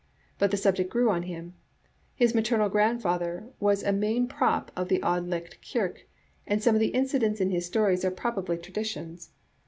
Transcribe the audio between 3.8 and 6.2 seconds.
a main prop of the Auld Licht kirk,